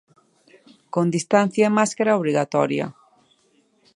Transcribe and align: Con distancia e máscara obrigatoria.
Con 0.93 1.05
distancia 1.15 1.63
e 1.69 1.75
máscara 1.79 2.17
obrigatoria. 2.19 2.85